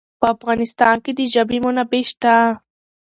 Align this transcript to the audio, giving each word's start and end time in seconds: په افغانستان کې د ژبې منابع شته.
په 0.19 0.25
افغانستان 0.35 0.95
کې 1.03 1.11
د 1.15 1.19
ژبې 1.33 1.57
منابع 1.65 2.03
شته. 2.09 2.33